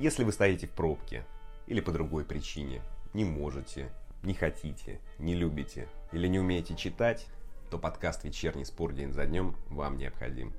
[0.00, 1.26] Если вы стоите в пробке
[1.66, 2.80] или по другой причине,
[3.12, 3.90] не можете,
[4.22, 7.26] не хотите, не любите или не умеете читать,
[7.70, 10.54] то подкаст «Вечерний спор день за днем» вам необходим.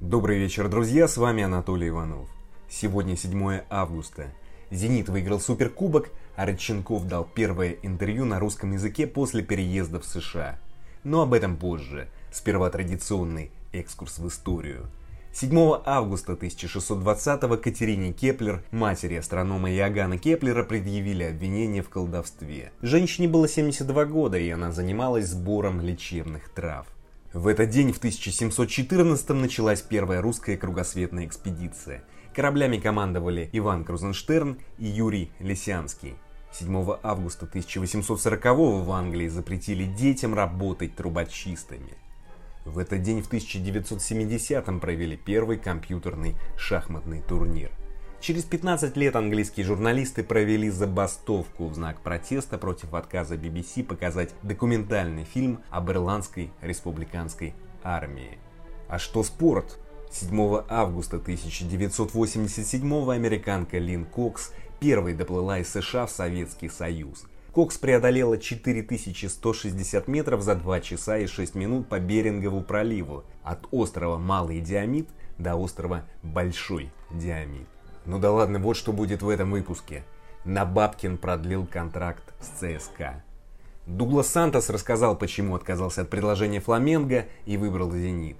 [0.00, 2.28] Добрый вечер, друзья, с вами Анатолий Иванов.
[2.68, 4.34] Сегодня 7 августа.
[4.72, 10.58] «Зенит» выиграл Суперкубок, а Родченков дал первое интервью на русском языке после переезда в США.
[11.04, 12.08] Но об этом позже.
[12.32, 14.90] Сперва традиционный экскурс в историю–
[15.40, 22.72] 7 августа 1620-го Катерине Кеплер, матери астронома Иоганна Кеплера, предъявили обвинение в колдовстве.
[22.82, 26.88] Женщине было 72 года, и она занималась сбором лечебных трав.
[27.32, 32.02] В этот день, в 1714 началась первая русская кругосветная экспедиция.
[32.34, 36.16] Кораблями командовали Иван Крузенштерн и Юрий Лисянский.
[36.50, 38.44] 7 августа 1840
[38.84, 41.96] в Англии запретили детям работать трубочистами.
[42.64, 47.70] В этот день в 1970-м провели первый компьютерный шахматный турнир.
[48.20, 55.24] Через 15 лет английские журналисты провели забастовку в знак протеста против отказа BBC показать документальный
[55.24, 58.38] фильм об ирландской республиканской армии.
[58.88, 59.78] А что спорт?
[60.10, 68.38] 7 августа 1987 американка Лин Кокс первой доплыла из США в Советский Союз– Кокс преодолела
[68.38, 75.08] 4160 метров за 2 часа и 6 минут по Берингову проливу, от острова Малый Диамид
[75.38, 77.66] до острова Большой Диамид.
[78.04, 80.04] Ну да ладно, вот что будет в этом выпуске.
[80.44, 83.22] Набабкин продлил контракт с ЦСКА.
[83.86, 88.36] Дуглас Сантос рассказал, почему отказался от предложения Фламенго и выбрал «Зенит».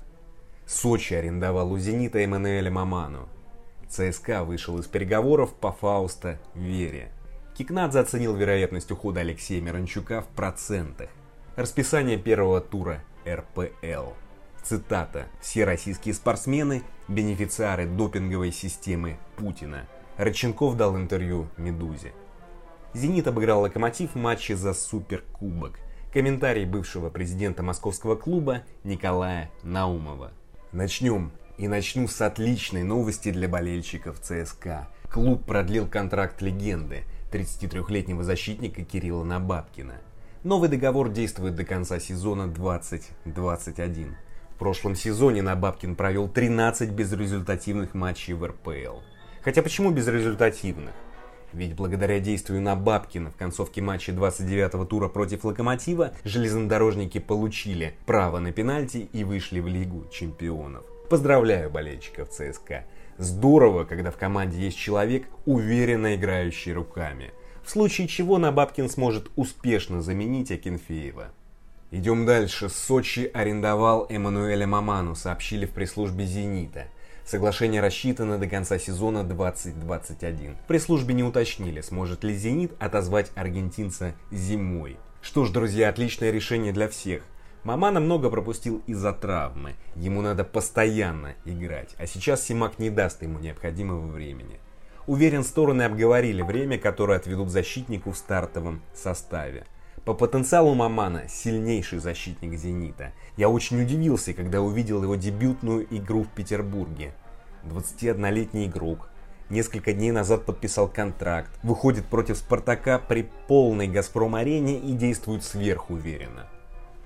[0.67, 3.29] Сочи арендовал у «Зенита» Эммануэля Маману.
[3.89, 7.11] ЦСКА вышел из переговоров по Фауста Вере.
[7.59, 11.11] Кикнадзе оценил вероятность ухода Алексея Миранчука в процентах.
[11.57, 14.13] Расписание первого тура РПЛ.
[14.63, 15.27] Цитата.
[15.41, 19.89] «Все российские спортсмены– бенефициары допинговой системы Путина».
[20.17, 22.13] Родченков дал интервью «Медузе».
[22.95, 25.81] «Зенит» обыграл «Локомотив» в матче за Суперкубок.
[26.13, 30.31] Комментарий бывшего президента московского клуба Николая Наумова.
[30.71, 31.33] Начнем.
[31.57, 34.87] И начну с отличной новости для болельщиков ЦСКА.
[35.11, 39.95] Клуб продлил контракт легенды– 33-летнего защитника Кирилла Набабкина.
[40.45, 44.17] Новый договор действует до конца сезона 2021.
[44.55, 49.01] В прошлом сезоне Набабкин провел 13 безрезультативных матчей в РПЛ.
[49.43, 50.95] Хотя почему безрезультативных?
[51.53, 58.53] Ведь благодаря действию Набабкина в концовке матча 29-го тура против Локомотива железнодорожники получили право на
[58.53, 60.85] пенальти и вышли в Лигу чемпионов.
[61.09, 62.85] Поздравляю болельщиков ЦСКА.
[63.19, 67.33] Здорово, когда в команде есть человек, уверенно играющий руками.
[67.65, 71.33] В случае чего Набабкин сможет успешно заменить Акинфеева.
[71.91, 72.69] Идем дальше.
[72.69, 76.87] Сочи арендовал Эммануэля Маману, сообщили в пресс-службе «Зенита».
[77.25, 80.55] Соглашение рассчитано до конца сезона 2021.
[80.55, 84.97] В пресс-службе не уточнили, сможет ли «Зенит» отозвать аргентинца зимой.
[85.21, 87.25] Что ж, друзья, отличное решение для всех.
[87.69, 89.75] Мамана много пропустил из-за травмы.
[89.95, 94.59] Ему надо постоянно играть, а сейчас Симак не даст ему необходимого времени.
[95.07, 99.67] Уверен, стороны обговорили время, которое отведут защитнику в стартовом составе.
[100.07, 103.13] По потенциалу Мамана сильнейший защитник «Зенита».
[103.37, 107.13] Я очень удивился, когда увидел его дебютную игру в Петербурге.
[107.65, 109.11] 21-летний игрок.
[109.51, 116.49] Несколько дней назад подписал контракт, выходит против «Спартака» при полной «Газпром-арене» и действует сверхуверенно.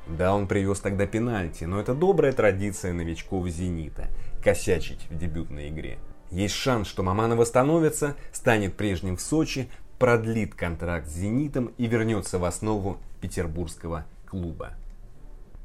[0.06, 4.08] Да, он привез тогда пенальти, но это добрая традиция новичков «Зенита»–
[4.44, 5.98] косячить в дебютной игре.
[6.30, 9.68] Есть шанс, что Мамана восстановится, станет прежним в Сочи,
[9.98, 14.72] продлит контракт с «Зенитом» и вернется в основу петербургского клуба.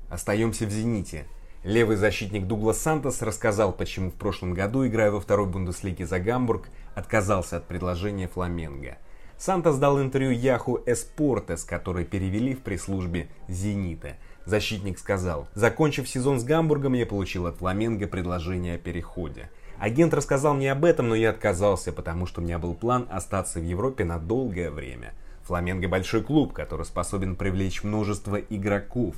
[0.09, 1.25] Остаемся в «Зените».
[1.63, 6.69] Левый защитник Дуглас Сантос рассказал, почему в прошлом году, играя во второй Бундеслиге за Гамбург,
[6.95, 8.97] отказался от предложения Фламенго–
[9.37, 14.17] Сантос дал интервью Яху Эспортес, который перевели в пресс-службе «Зенита».
[14.47, 19.49] Защитник сказал, закончив сезон с Гамбургом, я получил от Фламенго предложение о переходе.
[19.77, 23.59] Агент рассказал мне об этом, но я отказался, потому что у меня был план остаться
[23.59, 25.13] в Европе на долгое время.
[25.43, 29.15] Фламенго большой клуб, который способен привлечь множество игроков.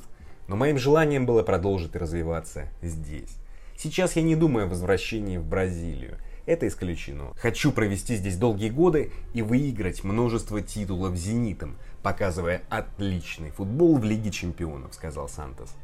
[0.47, 3.37] Но моим желанием было продолжить развиваться здесь.
[3.77, 6.17] Сейчас я не думаю о возвращении в Бразилию.
[6.47, 7.33] Это исключено.
[7.35, 14.31] Хочу провести здесь долгие годы и выиграть множество титулов «Зенитом», показывая отличный футбол в Лиге
[14.31, 15.75] Чемпионов, сказал Сантос.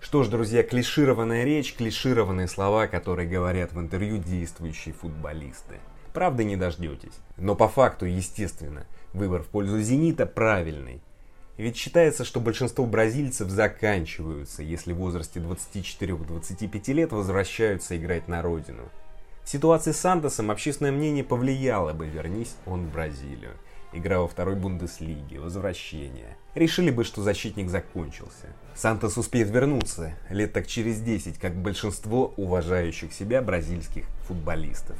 [0.00, 5.76] Что ж, друзья, клишированная речь, клишированные слова, которые говорят в интервью действующие футболисты.
[6.12, 7.18] Правда не дождетесь.
[7.36, 11.02] Но по факту, естественно, выбор в пользу «Зенита» правильный.
[11.56, 18.84] Ведь считается, что большинство бразильцев заканчиваются, если в возрасте 24-25 лет возвращаются играть на родину.
[19.44, 23.54] ситуации с Сантосом общественное мнение повлияло бы, вернись он в Бразилию.
[23.92, 26.36] Игра во второй Бундеслиге, возвращение.
[26.54, 28.48] Решили бы, что защитник закончился.
[28.74, 34.96] Сантос успеет вернуться лет так через 10, как большинство уважающих себя бразильских футболистов.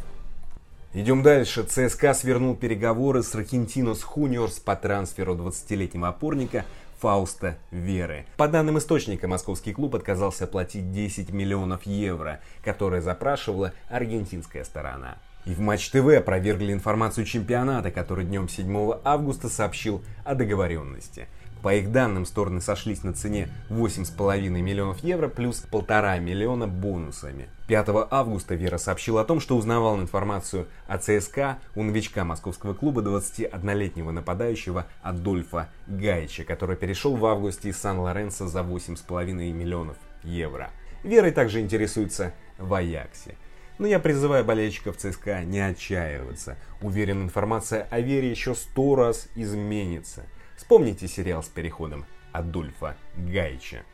[0.94, 1.64] Идем дальше.
[1.64, 6.64] ЦСКА свернул переговоры с Ракентинос Хуниорс по трансферу 20-летнего опорника
[7.00, 8.24] Фауста Веры.
[8.38, 15.18] По данным источника, московский клуб отказался платить 10 миллионов евро, которые запрашивала аргентинская сторона.
[15.44, 21.28] И в Матч ТВ опровергли информацию чемпионата, который днем 7 августа сообщил о договоренности.
[21.62, 27.48] По их данным, стороны сошлись на цене 8,5 миллионов евро плюс 1,5 миллиона бонусами.
[27.66, 33.02] 5 августа Вера сообщил о том, что узнавал информацию о ЦСКА у новичка московского клуба
[33.02, 40.70] 21-летнего нападающего Адольфа Гайча, который перешел в августе из Сан-Лоренцо за 8,5 миллионов евро.
[41.02, 43.34] Верой также интересуется в Аяксе.
[43.78, 46.56] Но я призываю болельщиков ЦСКА не отчаиваться.
[46.82, 50.24] Уверен, информация о Вере еще сто раз изменится.
[50.56, 53.84] Вспомните сериал с переходом Адольфа Гайча.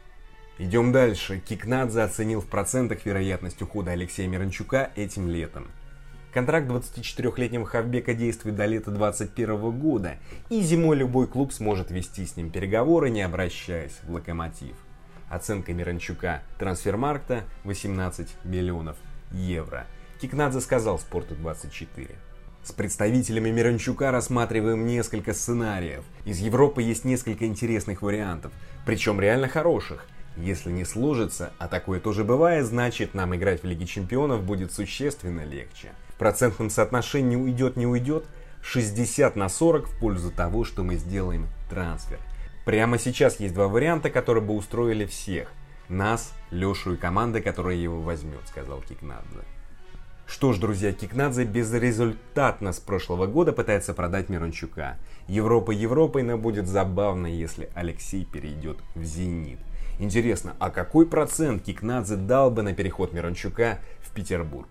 [0.59, 1.41] Идем дальше.
[1.41, 5.67] Кикнадзе оценил в процентах вероятность ухода Алексея Миранчука этим летом.
[6.33, 10.17] Контракт 24-летнего Хавбека действует до лета 2021 года,
[10.49, 14.75] и зимой любой клуб сможет вести с ним переговоры, не обращаясь в локомотив.
[15.29, 18.97] Оценка Миранчука трансфермаркта 18 миллионов
[19.33, 19.87] евро.
[20.21, 22.17] Кикнадзе сказал Спорту 24.
[22.63, 26.03] С представителями Миранчука рассматриваем несколько сценариев.
[26.25, 28.53] Из Европы есть несколько интересных вариантов,
[28.87, 30.07] причем реально хороших.
[30.39, 35.45] Если не сложится, а такое тоже бывает, значит нам играть в Лиге Чемпионов будет существенно
[35.45, 35.91] легче.
[36.09, 38.25] В процентном соотношении уйдет не уйдет
[38.63, 42.19] 60 на 40 в пользу того, что мы сделаем трансфер.
[42.65, 45.53] Прямо сейчас есть два варианта, которые бы устроили всех–
[45.89, 49.41] нас, Лешу и команды, которая его возьмет, сказал Кикнадзе.
[50.27, 54.97] Что ж, друзья, Кикнадзе безрезультатно с прошлого года пытается продать Мирончука.
[55.29, 59.59] Европа Европой, но будет забавно, если Алексей перейдет в «Зенит».
[59.99, 64.69] Интересно, а какой процент Кикнадзе дал бы на переход Мирончука в Петербург?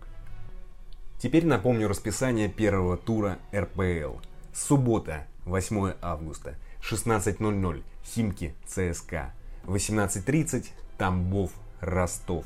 [1.20, 4.18] Теперь напомню расписание первого тура РПЛ.
[4.54, 9.34] Суббота, 8 августа, 16.00, Химки, ЦСКА.
[9.66, 10.72] 18.30,
[11.04, 11.52] Тамбов,
[11.82, 12.46] Ростов.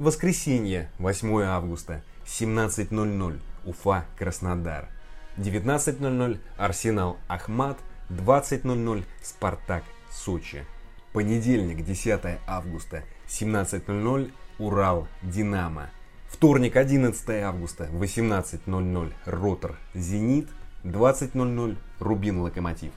[0.00, 4.88] Воскресенье, 8 августа, 17.00, Уфа, Краснодар.
[5.36, 7.78] 19.00, Арсенал, Ахмат,
[8.10, 10.64] 20.00, Спартак, Сочи.
[11.12, 15.88] Понедельник, 10 августа, 17.00, Урал, Динамо.
[16.26, 20.48] Вторник, 11 августа, 18.00, Ротор, Зенит,
[20.82, 22.90] 20.00, Рубин, Локомотив.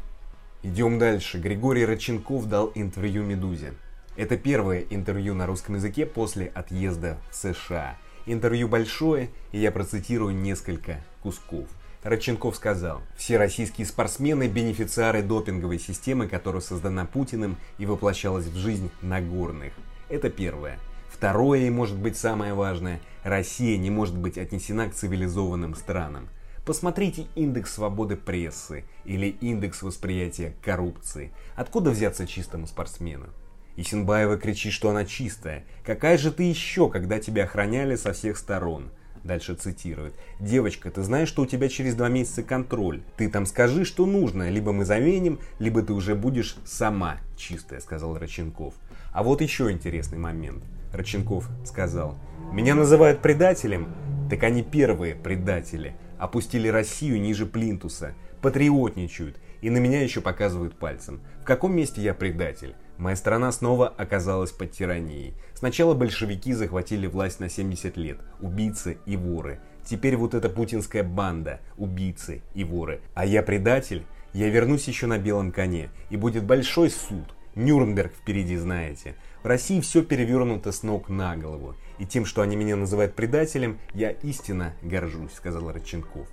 [0.63, 1.37] Идем дальше.
[1.37, 3.75] Григорий Роченков дал интервью «Медузе».
[4.15, 7.97] Это первое интервью на русском языке после отъезда в США.
[8.25, 11.67] Интервью большое, и я процитирую несколько кусков.
[12.01, 18.89] Родченков сказал, все российские спортсмены– бенефициары допинговой системы, которая создана Путиным и воплощалась в жизнь
[19.01, 19.73] Нагорных.
[20.07, 20.79] Это первое.
[21.09, 26.29] Второе и может быть самое важное– Россия не может быть отнесена к цивилизованным странам.
[26.63, 31.31] Посмотрите индекс свободы прессы или индекс восприятия коррупции.
[31.55, 33.27] Откуда взяться чистому спортсмену?
[33.77, 35.65] Исенбаева кричит, что она чистая.
[35.83, 38.91] «Какая же ты еще, когда тебя охраняли со всех сторон?»
[39.23, 40.13] Дальше цитирует.
[40.39, 43.01] «Девочка, ты знаешь, что у тебя через два месяца контроль.
[43.17, 44.49] Ты там скажи, что нужно.
[44.49, 48.75] Либо мы заменим, либо ты уже будешь сама чистая», сказал Роченков.
[49.11, 50.63] А вот еще интересный момент.
[50.93, 52.17] Роченков сказал.
[52.51, 53.95] «Меня называют предателем?
[54.29, 55.95] Так они первые предатели.
[56.17, 58.13] Опустили Россию ниже плинтуса.
[58.41, 59.37] Патриотничают.
[59.61, 61.21] И на меня еще показывают пальцем.
[61.41, 62.75] В каком месте я предатель?
[62.97, 65.33] Моя страна снова оказалась под тиранией.
[65.53, 69.59] Сначала большевики захватили власть на 70 лет, убийцы и воры.
[69.85, 73.01] Теперь вот эта путинская банда, убийцы и воры.
[73.13, 74.05] А я предатель?
[74.33, 77.35] Я вернусь еще на белом коне, и будет большой суд.
[77.55, 79.15] Нюрнберг впереди, знаете.
[79.43, 81.75] В России все перевернуто с ног на голову.
[81.99, 86.27] И тем, что они меня называют предателем, я истинно горжусь, сказал Родченков.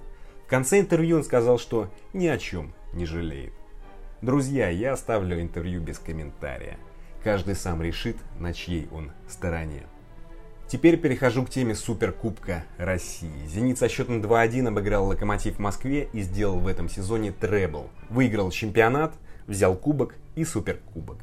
[0.44, 3.52] В конце интервью он сказал, что ни о чем не жалеет.
[4.22, 6.78] Друзья, я оставлю интервью без комментария.
[7.24, 9.82] Каждый сам решит, на чьей он стороне.
[10.68, 13.46] Теперь перехожу к теме Суперкубка России.
[13.46, 17.90] «Зенит» со счетом 2-1 обыграл «Локомотив» в Москве и сделал в этом сезоне требл.
[18.10, 19.12] Выиграл чемпионат,
[19.48, 21.18] взял кубок и суперкубок.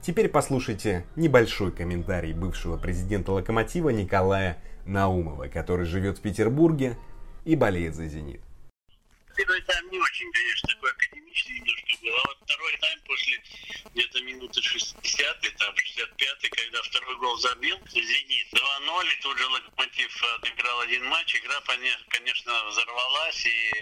[0.00, 6.96] Теперь послушайте небольшой комментарий бывшего президента «Локомотива» Николая Наумова, который живет в Петербурге
[7.44, 8.40] и болеет за «Зенит».
[9.90, 12.16] не очень, конечно, такой академичный немножко был.
[12.16, 13.42] А вот второй тайм после
[13.92, 20.22] где-то минуты 60 там 65 когда второй гол забил, «Зенит» 2-0, и тут же «Локомотив»
[20.36, 21.36] отыграл один матч.
[21.36, 21.60] Игра,
[22.08, 23.72] конечно, взорвалась и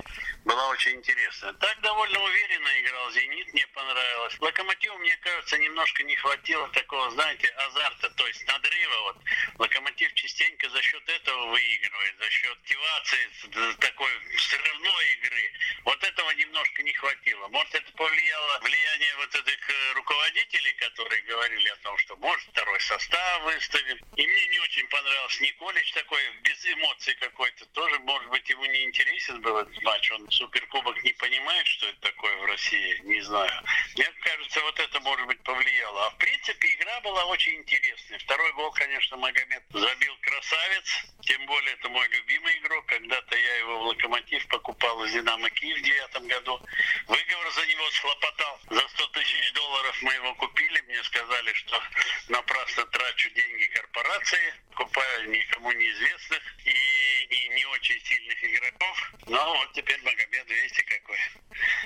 [0.45, 1.53] была очень интересная.
[1.55, 4.37] Так довольно уверенно играл «Зенит», мне понравилось.
[4.41, 9.01] «Локомотиву», мне кажется, немножко не хватило такого, знаете, азарта, то есть надрыва.
[9.03, 9.17] Вот.
[9.59, 15.53] «Локомотив» частенько за счет этого выигрывает, за счет мотивации такой взрывной игры.
[15.85, 17.49] Вот этого немножко не хватило.
[17.49, 22.81] Может, это повлияло влияние вот этих э, руководителей, которые говорили о том, что может второй
[22.81, 23.99] состав выставим.
[24.17, 27.67] И мне не очень понравился Николич такой, без эмоций какой-то.
[27.67, 30.11] Тоже, может быть, ему не интересен был этот матч.
[30.13, 33.63] Он суперкубок не понимает, что это такое в России, не знаю.
[33.97, 36.07] Мне кажется, вот это, может быть, повлияло.
[36.07, 38.19] А в принципе, игра была очень интересная.
[38.19, 41.05] Второй гол, конечно, Магомед забил красавец.
[41.23, 42.87] Тем более, это мой любимый игрок.
[42.87, 45.83] Когда-то я его в «Локомотив» покупал из «Динамо Киев» в
[46.15, 46.61] девятом году.
[47.07, 48.61] Выговор за него схлопотал.
[48.71, 50.81] За 100 тысяч долларов мы его купили.
[50.83, 51.83] Мне сказали, что
[52.29, 59.13] напрасно трачу деньги корпорации, купаю никому неизвестных и, и не очень сильных игроков.
[59.27, 61.19] Но вот теперь Магомед, видите, какой.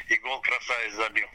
[0.09, 1.29] И гол красавец забил.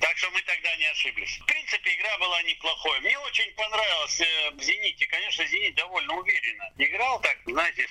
[0.00, 1.38] Так что мы тогда не ошиблись.
[1.38, 2.98] В принципе, игра была неплохой.
[3.00, 5.06] Мне очень понравилось э, в «Зените».
[5.06, 7.86] Конечно, «Зенит» довольно уверенно играл так, знаете,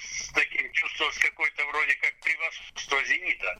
[0.95, 3.59] чувством, с какой-то вроде как превосходство «Зенита».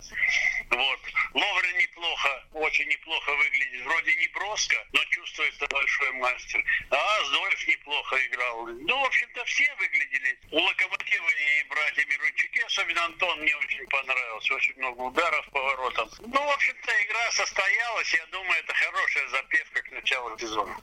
[0.69, 0.99] Вот.
[1.33, 3.85] Ловрен неплохо, очень неплохо выглядит.
[3.85, 6.63] Вроде не броско, но чувствуется большой мастер.
[6.89, 8.67] А Зоев неплохо играл.
[8.67, 10.39] Ну, в общем-то, все выглядели.
[10.51, 14.53] У «Локомотива» и братья Мирончуки, особенно Антон, мне очень понравился.
[14.55, 16.09] Очень много ударов по воротам.
[16.19, 18.13] Ну, в общем-то, игра состоялась.
[18.13, 20.77] Я думаю, это хорошая запевка к началу сезона.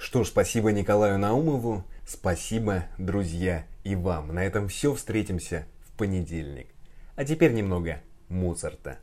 [0.00, 4.34] Что ж, спасибо Николаю Наумову, спасибо, друзья, и вам.
[4.34, 6.68] На этом все, встретимся в понедельник.
[7.16, 8.98] А теперь немного Моцарта.